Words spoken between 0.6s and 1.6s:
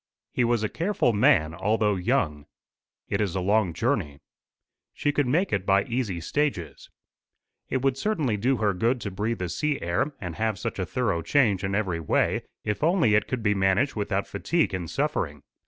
a careful man,